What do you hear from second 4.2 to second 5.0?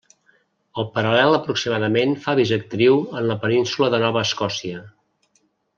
Escòcia.